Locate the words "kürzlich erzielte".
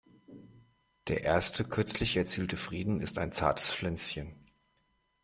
1.69-2.57